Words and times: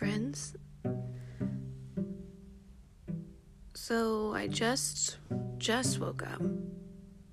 friends. 0.00 0.56
So 3.74 4.32
I 4.34 4.46
just 4.46 5.18
just 5.58 6.00
woke 6.00 6.22
up 6.22 6.40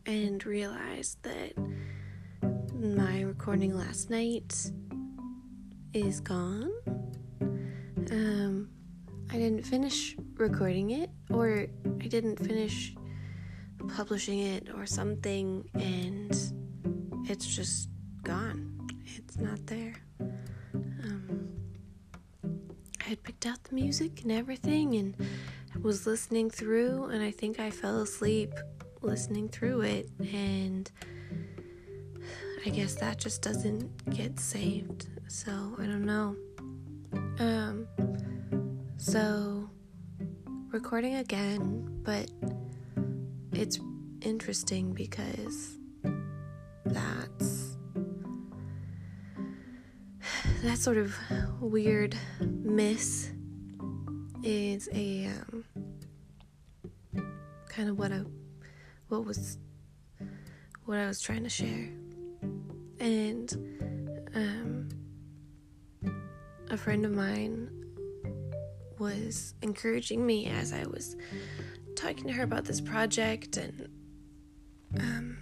and 0.05 0.46
realized 0.46 1.23
that 1.23 1.54
my 2.73 3.22
recording 3.22 3.73
last 3.73 4.09
night 4.09 4.52
is 5.94 6.20
gone. 6.20 6.70
Um 8.12 8.68
I 9.31 9.38
didn't 9.38 9.66
finish 9.66 10.18
recording 10.36 10.90
it 10.91 11.09
or 11.30 11.68
I 12.04 12.08
didn't 12.08 12.38
finish 12.38 12.94
publishing 13.95 14.40
it 14.40 14.68
or 14.76 14.86
something 14.86 15.70
and 15.73 16.36
it's 17.31 17.48
just 17.48 17.88
gone. 18.23 18.90
It's 19.16 19.38
not 19.38 19.66
there. 19.68 19.95
Um, 21.05 21.16
I 23.07 23.11
had 23.11 23.23
picked 23.23 23.45
out 23.45 23.63
the 23.63 23.73
music 23.73 24.23
and 24.23 24.34
everything 24.34 24.95
and 24.95 25.16
was 25.81 26.05
listening 26.05 26.49
through, 26.49 27.05
and 27.05 27.23
I 27.23 27.31
think 27.31 27.57
I 27.57 27.70
fell 27.70 28.02
asleep 28.02 28.53
listening 29.02 29.47
through 29.47 29.80
it, 29.83 30.09
and 30.20 30.91
I 32.66 32.70
guess 32.70 32.95
that 32.95 33.17
just 33.17 33.41
doesn't 33.41 34.13
get 34.13 34.38
saved. 34.41 35.07
So 35.30 35.52
I 35.80 35.85
don't 35.85 36.05
know. 36.05 36.35
Um, 37.39 37.88
so 38.97 39.69
recording 40.71 41.16
again, 41.16 41.88
but 42.03 42.30
it's 43.53 43.80
interesting 44.19 44.91
because 44.91 45.77
that's 46.83 47.56
that 50.63 50.80
sort 50.80 50.97
of 50.97 51.16
weird 51.61 52.16
miss 52.39 53.31
is 54.44 54.89
a 54.91 55.27
um, 55.27 55.64
kind 57.69 57.89
of 57.89 57.99
what 57.99 58.11
I 58.11 58.23
what 59.08 59.23
was 59.23 59.59
what 60.86 60.97
I 60.97 61.05
was 61.05 61.22
trying 61.22 61.44
to 61.44 61.49
share, 61.49 61.89
and 62.99 63.53
um, 64.33 64.89
a 66.69 66.77
friend 66.77 67.05
of 67.05 67.11
mine 67.11 67.69
was 68.97 69.53
encouraging 69.61 70.25
me 70.25 70.47
as 70.47 70.73
I 70.73 70.86
was 70.88 71.16
talking 71.95 72.25
to 72.25 72.33
her 72.33 72.44
about 72.44 72.66
this 72.66 72.81
project 72.81 73.58
and 73.58 73.89
um, 74.99 75.38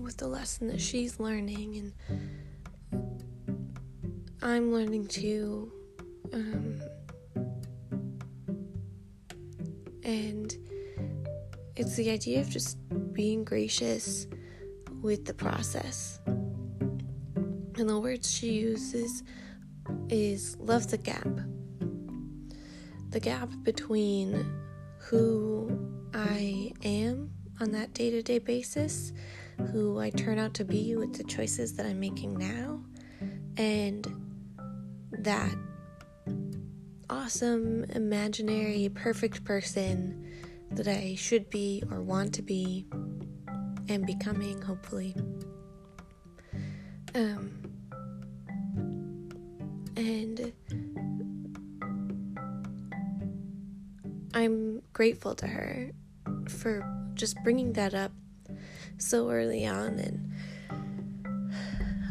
with 0.00 0.16
the 0.16 0.26
lesson 0.26 0.66
that 0.68 0.80
she's 0.80 1.20
learning 1.20 1.76
and 1.76 1.92
I'm 4.42 4.72
learning 4.72 5.06
too. 5.06 5.70
Um, 6.32 6.80
and 10.02 10.56
it's 11.76 11.96
the 11.96 12.10
idea 12.10 12.40
of 12.40 12.48
just 12.48 12.78
being 13.12 13.44
gracious 13.44 14.26
with 15.02 15.24
the 15.24 15.34
process. 15.34 16.20
And 16.26 17.88
the 17.88 17.98
words 17.98 18.30
she 18.30 18.52
uses 18.52 19.22
is 20.08 20.56
love 20.58 20.90
the 20.90 20.98
gap. 20.98 21.28
The 23.10 23.20
gap 23.20 23.50
between 23.62 24.44
who 24.98 25.70
I 26.14 26.72
am 26.82 27.30
on 27.60 27.72
that 27.72 27.94
day 27.94 28.10
to 28.10 28.22
day 28.22 28.38
basis, 28.38 29.12
who 29.66 29.98
I 29.98 30.10
turn 30.10 30.38
out 30.38 30.54
to 30.54 30.64
be 30.64 30.96
with 30.96 31.14
the 31.14 31.24
choices 31.24 31.74
that 31.74 31.86
I'm 31.86 32.00
making 32.00 32.38
now, 32.38 32.80
and 33.56 34.06
that 35.12 35.54
awesome, 37.08 37.84
imaginary, 37.90 38.88
perfect 38.94 39.44
person 39.44 40.26
that 40.70 40.86
I 40.86 41.16
should 41.16 41.50
be 41.50 41.82
or 41.90 42.00
want 42.00 42.34
to 42.34 42.42
be 42.42 42.86
and 43.88 44.06
becoming, 44.06 44.62
hopefully. 44.62 45.14
Um, 47.14 47.50
and 49.96 50.52
I'm 54.32 54.82
grateful 54.92 55.34
to 55.34 55.46
her 55.46 55.90
for 56.48 56.84
just 57.14 57.36
bringing 57.42 57.72
that 57.72 57.94
up 57.94 58.12
so 59.00 59.30
early 59.30 59.66
on 59.66 59.98
and 59.98 60.32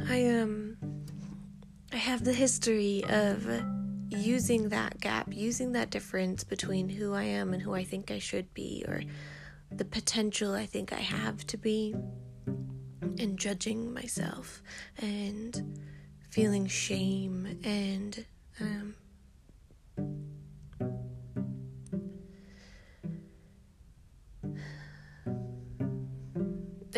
I 0.09 0.25
um 0.27 0.77
I 1.91 1.97
have 1.97 2.23
the 2.23 2.33
history 2.33 3.03
of 3.09 3.47
using 4.09 4.69
that 4.69 4.99
gap, 4.99 5.27
using 5.31 5.71
that 5.73 5.89
difference 5.89 6.43
between 6.43 6.89
who 6.89 7.13
I 7.13 7.23
am 7.23 7.53
and 7.53 7.61
who 7.61 7.73
I 7.73 7.83
think 7.83 8.11
I 8.11 8.19
should 8.19 8.53
be, 8.53 8.83
or 8.87 9.01
the 9.71 9.85
potential 9.85 10.53
I 10.53 10.65
think 10.65 10.93
I 10.93 10.99
have 10.99 11.45
to 11.47 11.57
be, 11.57 11.95
and 13.19 13.37
judging 13.37 13.93
myself 13.93 14.61
and 14.97 15.79
feeling 16.29 16.67
shame 16.67 17.59
and 17.63 18.25
um, 18.59 18.88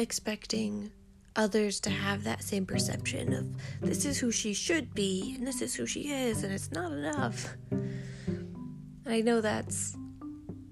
expecting 0.01 0.91
others 1.35 1.79
to 1.79 1.89
have 1.89 2.23
that 2.23 2.43
same 2.43 2.65
perception 2.65 3.33
of 3.33 3.55
this 3.81 4.03
is 4.03 4.19
who 4.19 4.31
she 4.31 4.53
should 4.53 4.93
be 4.93 5.35
and 5.37 5.47
this 5.47 5.61
is 5.61 5.73
who 5.73 5.85
she 5.85 6.11
is 6.11 6.43
and 6.43 6.51
it's 6.51 6.71
not 6.71 6.91
enough. 6.91 7.55
I 9.05 9.21
know 9.21 9.39
that's 9.39 9.95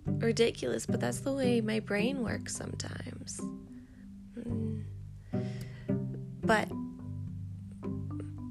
ridiculous, 0.06 0.85
but 0.85 1.00
that's 1.00 1.22
the 1.22 1.31
way 1.31 1.62
my 1.62 1.79
brain 1.79 2.23
works 2.23 2.56
sometimes. 2.56 3.39
Mm. 4.38 4.84
But 6.44 6.69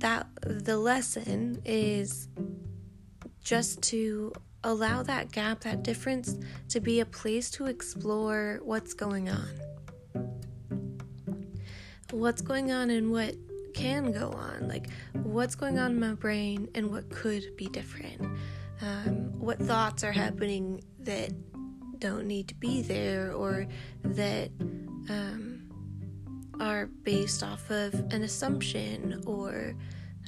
that 0.01 0.29
the 0.43 0.79
lesson 0.79 1.61
is 1.65 2.29
just 3.43 3.83
to 3.83 4.33
allow 4.65 5.03
that 5.03 5.33
gap, 5.33 5.61
that 5.61 5.83
difference 5.83 6.37
to 6.69 6.81
be 6.81 7.01
a 7.01 7.07
place 7.07 7.51
to 7.51 7.67
explore 7.67 8.61
what's 8.63 8.95
going 8.95 9.29
on 9.29 9.68
what's 12.11 12.43
going 12.43 12.73
on 12.73 12.91
and 12.91 13.11
what 13.11 13.35
can 13.75 14.13
go 14.13 14.31
on, 14.31 14.69
like 14.69 14.89
what's 15.13 15.55
going 15.55 15.79
on 15.79 15.93
in 15.93 16.01
my 16.01 16.15
brain 16.15 16.69
and 16.75 16.91
what 16.91 17.09
could 17.11 17.57
be 17.57 17.67
different. 17.67 18.21
Um, 18.81 19.39
what 19.39 19.59
thoughts 19.59 20.05
are 20.05 20.13
happening 20.13 20.83
that 21.01 21.31
don't 21.99 22.27
need 22.27 22.49
to 22.49 22.55
be 22.55 22.83
there 22.83 23.33
or 23.33 23.67
that 24.05 24.51
um, 25.09 25.69
are 26.61 26.87
based 26.87 27.43
off 27.43 27.71
of 27.71 27.95
an 28.13 28.23
assumption 28.23 29.23
or 29.27 29.75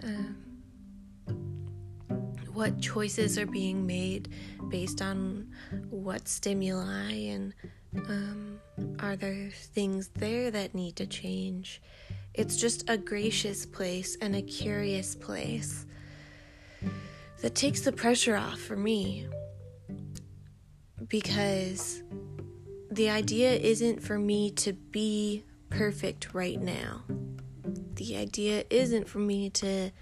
um, 0.05 0.50
what 2.61 2.79
choices 2.79 3.39
are 3.39 3.47
being 3.47 3.87
made 3.87 4.29
based 4.69 5.01
on 5.01 5.51
what 5.89 6.29
stimuli 6.29 7.11
and 7.13 7.55
um, 8.07 8.61
are 8.99 9.17
there 9.17 9.49
things 9.51 10.09
there 10.09 10.51
that 10.51 10.75
need 10.75 10.95
to 10.95 11.07
change? 11.07 11.81
It's 12.35 12.59
just 12.59 12.85
a 12.91 12.99
gracious 12.99 13.65
place 13.65 14.15
and 14.21 14.37
a 14.37 14.43
curious 14.43 15.15
place 15.15 15.87
that 17.41 17.55
takes 17.55 17.81
the 17.81 17.93
pressure 17.93 18.37
off 18.37 18.61
for 18.61 18.77
me 18.77 19.27
because 21.09 22.03
the 22.91 23.09
idea 23.09 23.53
isn't 23.55 24.03
for 24.03 24.19
me 24.19 24.51
to 24.51 24.75
be 24.75 25.45
perfect 25.71 26.35
right 26.35 26.61
now. 26.61 27.05
The 27.95 28.19
idea 28.19 28.65
isn't 28.69 29.09
for 29.09 29.19
me 29.19 29.49
to 29.49 29.93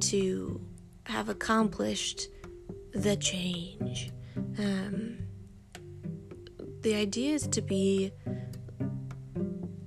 to 0.00 0.67
have 1.08 1.28
accomplished 1.28 2.28
the 2.92 3.16
change. 3.16 4.12
Um, 4.58 5.18
the 6.82 6.94
idea 6.94 7.34
is 7.34 7.46
to 7.48 7.62
be 7.62 8.12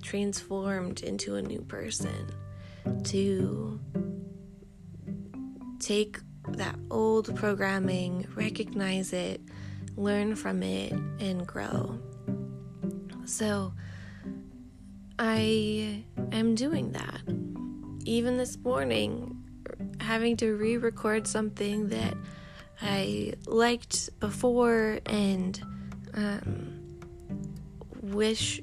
transformed 0.02 1.02
into 1.02 1.36
a 1.36 1.42
new 1.42 1.62
person, 1.62 2.26
to 3.04 3.80
take 5.78 6.18
that 6.48 6.76
old 6.90 7.34
programming, 7.36 8.26
recognize 8.34 9.12
it, 9.12 9.40
learn 9.96 10.34
from 10.34 10.62
it, 10.62 10.92
and 10.92 11.46
grow. 11.46 11.98
So, 13.24 13.72
I 15.18 16.04
am 16.32 16.56
doing 16.56 16.92
that. 16.92 17.22
Even 18.04 18.36
this 18.36 18.58
morning, 18.58 19.42
having 20.00 20.36
to 20.38 20.52
re 20.54 20.76
record 20.76 21.26
something 21.26 21.88
that 21.88 22.14
I 22.80 23.34
liked 23.46 24.10
before 24.20 24.98
and 25.06 25.60
um, 26.14 26.98
wish 28.00 28.60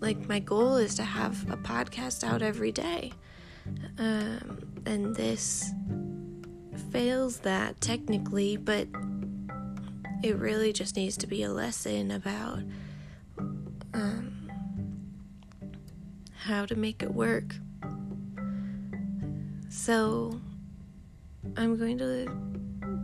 like 0.00 0.28
my 0.28 0.38
goal 0.38 0.76
is 0.76 0.94
to 0.96 1.02
have 1.02 1.50
a 1.50 1.56
podcast 1.56 2.24
out 2.24 2.42
every 2.42 2.72
day 2.72 3.12
um, 3.98 4.58
and 4.86 5.14
this 5.14 5.72
fails 6.90 7.40
that 7.40 7.80
technically, 7.80 8.56
but 8.56 8.88
it 10.22 10.36
really 10.36 10.72
just 10.72 10.96
needs 10.96 11.16
to 11.18 11.26
be 11.26 11.42
a 11.42 11.50
lesson 11.50 12.10
about 12.10 12.60
um, 13.94 14.50
how 16.34 16.66
to 16.66 16.74
make 16.74 17.02
it 17.02 17.12
work. 17.12 17.56
So, 19.76 20.40
I'm 21.54 21.76
going 21.76 21.98
to 21.98 22.28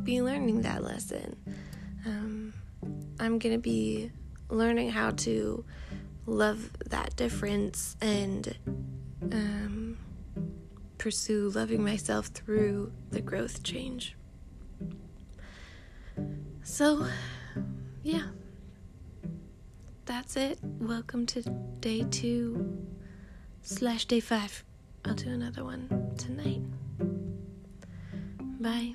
be 0.02 0.22
learning 0.22 0.62
that 0.62 0.82
lesson. 0.82 1.36
Um, 2.06 2.54
I'm 3.20 3.38
going 3.38 3.54
to 3.54 3.60
be 3.60 4.10
learning 4.48 4.90
how 4.90 5.10
to 5.10 5.64
love 6.24 6.70
that 6.86 7.14
difference 7.14 7.96
and 8.00 8.56
um, 9.30 9.98
pursue 10.96 11.50
loving 11.50 11.84
myself 11.84 12.28
through 12.28 12.90
the 13.10 13.20
growth 13.20 13.62
change. 13.62 14.16
So, 16.64 17.06
yeah, 18.02 18.28
that's 20.06 20.36
it. 20.36 20.58
Welcome 20.62 21.26
to 21.26 21.42
day 21.80 22.04
two 22.10 22.88
slash 23.60 24.06
day 24.06 24.20
five. 24.20 24.64
I'll 25.04 25.14
do 25.14 25.28
another 25.28 25.64
one 25.64 26.01
tonight. 26.16 26.62
Bye. 28.60 28.94